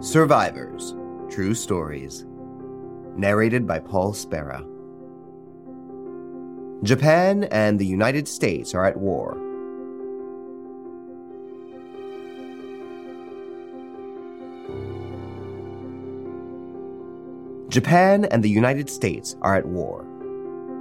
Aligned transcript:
Survivors 0.00 0.94
True 1.28 1.54
Stories. 1.54 2.24
Narrated 3.16 3.66
by 3.66 3.80
Paul 3.80 4.12
Spera. 4.12 4.64
Japan 6.84 7.48
and 7.50 7.80
the 7.80 7.84
United 7.84 8.28
States 8.28 8.76
are 8.76 8.86
at 8.86 8.96
war. 8.96 9.36
Japan 17.68 18.24
and 18.26 18.44
the 18.44 18.48
United 18.48 18.88
States 18.88 19.34
are 19.42 19.56
at 19.56 19.66
war. 19.66 20.06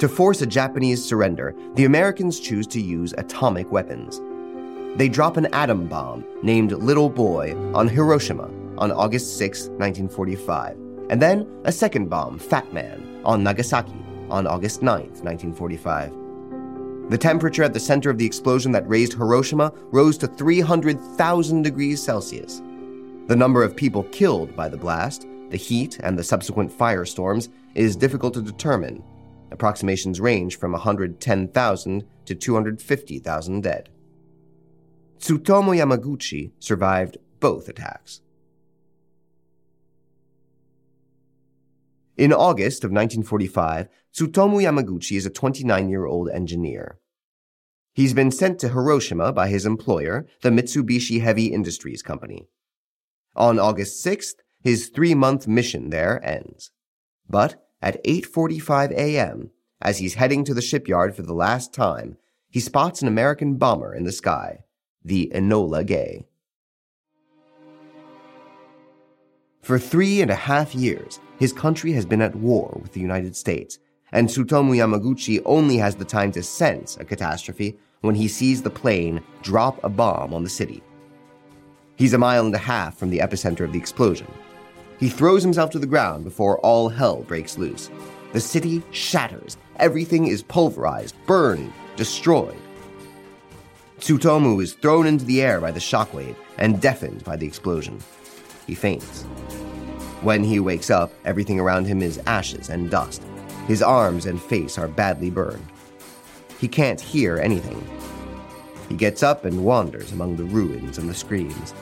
To 0.00 0.06
force 0.06 0.42
a 0.42 0.46
Japanese 0.46 1.02
surrender, 1.02 1.54
the 1.76 1.86
Americans 1.86 2.38
choose 2.38 2.66
to 2.66 2.80
use 2.82 3.14
atomic 3.16 3.72
weapons. 3.72 4.20
They 4.98 5.08
drop 5.08 5.38
an 5.38 5.46
atom 5.54 5.88
bomb 5.88 6.26
named 6.42 6.72
Little 6.72 7.08
Boy 7.08 7.56
on 7.72 7.88
Hiroshima 7.88 8.50
on 8.78 8.92
August 8.92 9.36
6, 9.36 9.68
1945, 9.78 10.76
and 11.10 11.20
then 11.20 11.46
a 11.64 11.72
second 11.72 12.08
bomb, 12.08 12.38
Fat 12.38 12.72
Man, 12.72 13.20
on 13.24 13.42
Nagasaki 13.42 14.04
on 14.30 14.46
August 14.46 14.82
9, 14.82 15.00
1945. 15.00 16.12
The 17.10 17.18
temperature 17.18 17.62
at 17.62 17.72
the 17.72 17.80
center 17.80 18.10
of 18.10 18.18
the 18.18 18.26
explosion 18.26 18.72
that 18.72 18.88
razed 18.88 19.14
Hiroshima 19.14 19.72
rose 19.90 20.18
to 20.18 20.26
300,000 20.26 21.62
degrees 21.62 22.02
Celsius. 22.02 22.60
The 23.26 23.36
number 23.36 23.62
of 23.62 23.74
people 23.74 24.02
killed 24.04 24.54
by 24.54 24.68
the 24.68 24.76
blast, 24.76 25.26
the 25.50 25.56
heat, 25.56 25.98
and 26.02 26.18
the 26.18 26.24
subsequent 26.24 26.70
firestorms 26.70 27.48
is 27.74 27.96
difficult 27.96 28.34
to 28.34 28.42
determine. 28.42 29.02
Approximations 29.50 30.20
range 30.20 30.58
from 30.58 30.72
110,000 30.72 32.04
to 32.26 32.34
250,000 32.34 33.62
dead. 33.62 33.88
Tsutomu 35.18 35.74
Yamaguchi 35.74 36.52
survived 36.58 37.16
both 37.40 37.68
attacks. 37.68 38.20
In 42.18 42.32
August 42.32 42.82
of 42.82 42.90
1945, 42.90 43.88
Tsutomu 44.12 44.60
Yamaguchi 44.60 45.16
is 45.16 45.24
a 45.24 45.30
29 45.30 45.88
year 45.88 46.04
old 46.04 46.28
engineer. 46.28 46.98
He's 47.94 48.12
been 48.12 48.32
sent 48.32 48.58
to 48.58 48.70
Hiroshima 48.70 49.32
by 49.32 49.46
his 49.46 49.64
employer, 49.64 50.26
the 50.42 50.50
Mitsubishi 50.50 51.20
Heavy 51.20 51.46
Industries 51.46 52.02
Company. 52.02 52.48
On 53.36 53.60
August 53.60 54.04
6th, 54.04 54.34
his 54.60 54.88
three-month 54.88 55.46
mission 55.46 55.90
there 55.90 56.20
ends. 56.26 56.72
But 57.30 57.64
at 57.80 58.02
8:45 58.04 58.90
a.m., 58.90 59.50
as 59.80 59.98
he's 59.98 60.14
heading 60.14 60.42
to 60.42 60.54
the 60.54 60.60
shipyard 60.60 61.14
for 61.14 61.22
the 61.22 61.32
last 61.32 61.72
time, 61.72 62.16
he 62.50 62.58
spots 62.58 63.00
an 63.00 63.06
American 63.06 63.58
bomber 63.58 63.94
in 63.94 64.02
the 64.02 64.10
sky, 64.10 64.64
the 65.04 65.30
Enola 65.32 65.86
Gay. 65.86 66.26
For 69.68 69.78
three 69.78 70.22
and 70.22 70.30
a 70.30 70.34
half 70.34 70.74
years, 70.74 71.20
his 71.38 71.52
country 71.52 71.92
has 71.92 72.06
been 72.06 72.22
at 72.22 72.34
war 72.34 72.78
with 72.80 72.94
the 72.94 73.02
United 73.02 73.36
States, 73.36 73.78
and 74.12 74.26
Tsutomu 74.26 74.74
Yamaguchi 74.74 75.42
only 75.44 75.76
has 75.76 75.94
the 75.94 76.06
time 76.06 76.32
to 76.32 76.42
sense 76.42 76.96
a 76.96 77.04
catastrophe 77.04 77.78
when 78.00 78.14
he 78.14 78.28
sees 78.28 78.62
the 78.62 78.70
plane 78.70 79.22
drop 79.42 79.78
a 79.84 79.90
bomb 79.90 80.32
on 80.32 80.42
the 80.42 80.48
city. 80.48 80.82
He's 81.96 82.14
a 82.14 82.18
mile 82.18 82.46
and 82.46 82.54
a 82.54 82.56
half 82.56 82.96
from 82.96 83.10
the 83.10 83.18
epicenter 83.18 83.60
of 83.60 83.72
the 83.74 83.78
explosion. 83.78 84.26
He 84.98 85.10
throws 85.10 85.42
himself 85.42 85.68
to 85.72 85.78
the 85.78 85.86
ground 85.86 86.24
before 86.24 86.58
all 86.60 86.88
hell 86.88 87.16
breaks 87.24 87.58
loose. 87.58 87.90
The 88.32 88.40
city 88.40 88.82
shatters. 88.90 89.58
Everything 89.76 90.28
is 90.28 90.42
pulverized, 90.42 91.14
burned, 91.26 91.74
destroyed. 91.94 92.56
Tsutomu 93.98 94.62
is 94.62 94.72
thrown 94.72 95.06
into 95.06 95.26
the 95.26 95.42
air 95.42 95.60
by 95.60 95.72
the 95.72 95.78
shockwave 95.78 96.36
and 96.56 96.80
deafened 96.80 97.22
by 97.22 97.36
the 97.36 97.46
explosion. 97.46 97.98
He 98.68 98.74
faints. 98.74 99.22
When 100.20 100.44
he 100.44 100.60
wakes 100.60 100.90
up, 100.90 101.10
everything 101.24 101.58
around 101.58 101.86
him 101.86 102.02
is 102.02 102.20
ashes 102.26 102.68
and 102.68 102.90
dust. 102.90 103.22
His 103.66 103.82
arms 103.82 104.26
and 104.26 104.40
face 104.40 104.78
are 104.78 104.86
badly 104.86 105.30
burned. 105.30 105.66
He 106.60 106.68
can't 106.68 107.00
hear 107.00 107.38
anything. 107.38 107.82
He 108.88 108.94
gets 108.94 109.22
up 109.22 109.46
and 109.46 109.64
wanders 109.64 110.12
among 110.12 110.36
the 110.36 110.44
ruins 110.44 110.98
and 110.98 111.08
the 111.08 111.14
screams. 111.14 111.72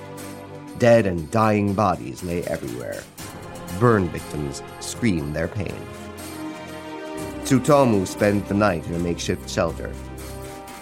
Dead 0.78 1.06
and 1.06 1.30
dying 1.30 1.75
bodies 1.75 2.22
lay 2.22 2.44
everywhere. 2.44 3.02
Burn 3.80 4.08
victims 4.08 4.62
scream 4.80 5.32
their 5.32 5.48
pain. 5.48 5.75
Tsutomu 7.42 8.06
spends 8.06 8.48
the 8.48 8.54
night 8.54 8.86
in 8.86 8.94
a 8.94 8.98
makeshift 9.00 9.50
shelter. 9.50 9.92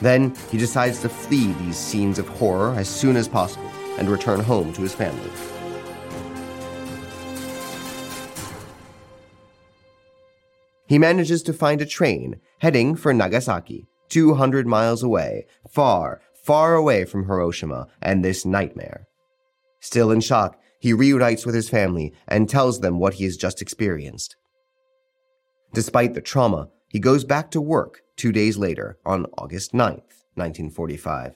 Then 0.03 0.35
he 0.51 0.59
decides 0.59 1.01
to 1.01 1.09
flee 1.09 1.53
these 1.55 1.79
scenes 1.79 2.19
of 2.19 2.29
horror 2.29 2.75
as 2.75 2.89
soon 2.89 3.17
as 3.17 3.27
possible 3.27 3.71
and 3.97 4.11
return 4.11 4.41
home 4.41 4.73
to 4.75 4.83
his 4.83 4.95
family. 4.95 5.31
He 10.87 10.99
manages 10.99 11.43
to 11.45 11.53
find 11.53 11.81
a 11.81 11.87
train 11.87 12.41
heading 12.59 12.95
for 12.95 13.13
Nagasaki, 13.13 13.87
200 14.11 14.67
miles 14.67 15.03
away, 15.03 15.47
far, 15.69 16.21
far 16.35 16.75
away 16.75 17.05
from 17.05 17.25
Hiroshima 17.25 17.89
and 18.03 18.25
this 18.25 18.45
nightmare. 18.45 19.07
Still 19.81 20.11
in 20.11 20.21
shock, 20.21 20.61
he 20.79 20.93
reunites 20.93 21.47
with 21.47 21.55
his 21.55 21.71
family 21.71 22.13
and 22.29 22.49
tells 22.49 22.81
them 22.81 22.99
what 22.99 23.15
he 23.15 23.25
has 23.25 23.37
just 23.37 23.63
experienced. 23.63 24.37
Despite 25.73 26.15
the 26.15 26.21
trauma, 26.21 26.69
he 26.89 27.01
goes 27.01 27.25
back 27.25 27.51
to 27.53 27.61
work 27.61 28.03
two 28.17 28.31
days 28.33 28.57
later 28.59 28.99
on 29.05 29.27
August 29.39 29.73
9th, 29.73 30.23
1945. 30.35 31.35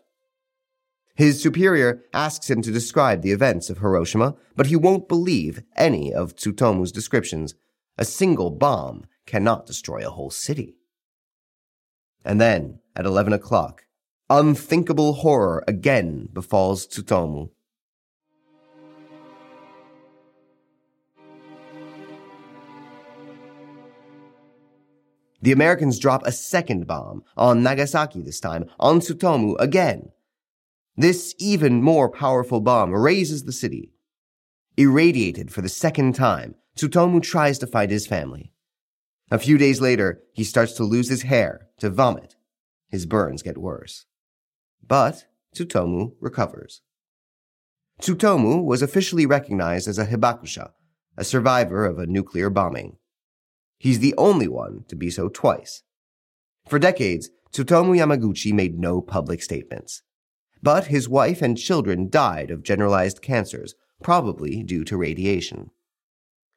His 1.15 1.43
superior 1.43 2.05
asks 2.13 2.49
him 2.49 2.63
to 2.63 2.71
describe 2.71 3.23
the 3.23 3.33
events 3.33 3.71
of 3.71 3.79
Hiroshima, 3.79 4.37
but 4.55 4.67
he 4.67 4.77
won't 4.77 5.09
believe 5.09 5.63
any 5.75 6.15
of 6.15 6.37
Tsutomu's 6.37 6.93
descriptions. 6.93 7.55
A 7.97 8.05
single 8.05 8.51
bomb 8.51 9.07
cannot 9.29 9.67
destroy 9.67 10.05
a 10.05 10.11
whole 10.11 10.31
city. 10.31 10.75
And 12.25 12.41
then, 12.41 12.81
at 12.97 13.05
11 13.05 13.33
o'clock, 13.33 13.85
unthinkable 14.31 15.13
horror 15.13 15.63
again 15.69 16.29
befalls 16.33 16.87
Tsutomu. 16.87 17.51
The 25.41 25.53
Americans 25.53 25.99
drop 25.99 26.27
a 26.27 26.33
second 26.33 26.87
bomb 26.87 27.23
on 27.37 27.63
Nagasaki 27.63 28.23
this 28.23 28.41
time, 28.41 28.65
on 28.81 29.01
Tsutomu 29.01 29.55
again. 29.61 30.11
This 30.97 31.35
even 31.39 31.81
more 31.81 32.09
powerful 32.11 32.61
bomb 32.61 32.93
razes 32.93 33.45
the 33.45 33.53
city. 33.53 33.93
Irradiated 34.77 35.53
for 35.53 35.63
the 35.63 35.69
second 35.69 36.15
time, 36.15 36.57
Tsutomu 36.77 37.23
tries 37.23 37.59
to 37.59 37.67
find 37.67 37.91
his 37.91 38.07
family. 38.07 38.53
A 39.31 39.39
few 39.39 39.59
days 39.59 39.81
later, 39.81 40.23
he 40.33 40.43
starts 40.43 40.73
to 40.75 40.85
lose 40.85 41.11
his 41.11 41.23
hair, 41.23 41.69
to 41.81 41.91
vomit. 41.91 42.37
His 42.89 43.05
burns 43.05 43.43
get 43.43 43.59
worse. 43.59 44.07
But 44.87 45.27
Tsutomu 45.55 46.13
recovers. 46.21 46.81
Tsutomu 48.01 48.65
was 48.65 48.81
officially 48.81 49.27
recognized 49.27 49.87
as 49.87 49.99
a 49.99 50.07
hibakusha, 50.07 50.71
a 51.17 51.25
survivor 51.25 51.85
of 51.85 51.99
a 51.99 52.07
nuclear 52.07 52.49
bombing. 52.49 52.97
He's 53.77 53.99
the 53.99 54.15
only 54.17 54.49
one 54.49 54.85
to 54.89 54.97
be 54.97 55.11
so 55.11 55.29
twice. 55.29 55.83
For 56.67 56.79
decades, 56.79 57.29
Tsutomu 57.53 57.97
Yamaguchi 57.97 58.53
made 58.53 58.79
no 58.79 59.01
public 59.01 59.43
statements. 59.43 60.03
But 60.63 60.87
his 60.87 61.09
wife 61.09 61.43
and 61.43 61.57
children 61.57 62.09
died 62.09 62.51
of 62.51 62.63
generalized 62.63 63.21
cancers, 63.21 63.75
probably 64.03 64.63
due 64.63 64.85
to 64.85 64.97
radiation. 64.97 65.71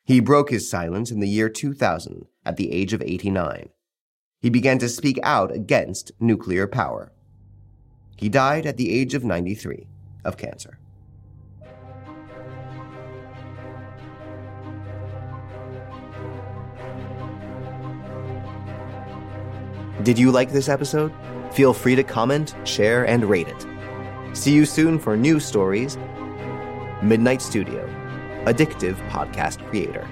He 0.03 0.19
broke 0.19 0.50
his 0.50 0.69
silence 0.69 1.12
in 1.12 1.19
the 1.19 1.29
year 1.29 1.50
2000 1.50 2.25
at 2.45 2.57
the 2.57 2.72
age 2.72 2.94
of 2.94 3.01
89. 3.01 3.69
He 4.41 4.50
began 4.50 4.79
to 4.79 4.89
speak 4.89 5.19
out 5.22 5.53
against 5.53 6.12
nuclear 6.19 6.67
power. 6.67 7.12
He 8.17 8.28
died 8.29 8.66
at 8.66 8.78
the 8.78 8.91
age 8.91 9.13
of 9.13 9.23
93 9.23 9.88
of 10.25 10.38
cancer. 10.38 10.79
Did 20.03 20.18
you 20.18 20.31
like 20.31 20.51
this 20.51 20.68
episode? 20.68 21.13
Feel 21.51 21.74
free 21.74 21.95
to 21.95 22.03
comment, 22.03 22.56
share, 22.63 23.06
and 23.06 23.24
rate 23.24 23.48
it. 23.48 23.68
See 24.33 24.51
you 24.51 24.65
soon 24.65 24.98
for 24.98 25.15
new 25.15 25.39
stories. 25.39 25.98
Midnight 27.03 27.42
Studio, 27.42 27.88
addictive 28.45 28.95
podcast 29.09 29.65
creator. 29.69 30.07